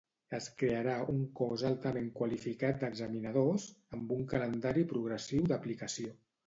Es 0.35 0.45
crearà 0.61 0.95
un 1.13 1.19
cos 1.41 1.65
altament 1.69 2.09
qualificat 2.17 2.81
d'examinadors, 2.85 3.69
amb 3.99 4.19
un 4.19 4.27
calendari 4.35 4.89
progressiu 4.95 5.49
d'aplicació. 5.55 6.23